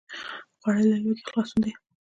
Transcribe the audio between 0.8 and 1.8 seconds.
له لوږې خلاصون دی